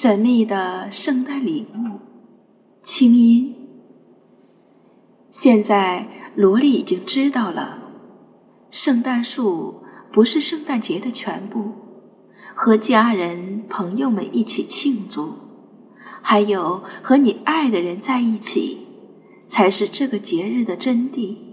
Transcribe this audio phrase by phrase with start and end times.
[0.00, 1.98] 神秘的圣诞礼物
[2.80, 3.52] 清音。
[5.32, 6.06] 现在
[6.36, 7.80] 萝莉已经知道了
[8.70, 9.82] 圣诞树
[10.12, 11.72] 不是圣诞节的全部
[12.54, 15.34] 和家人朋友们一起庆祝
[16.22, 18.86] 还有和你爱的人在一起
[19.48, 21.47] 才是这个节日的真谛。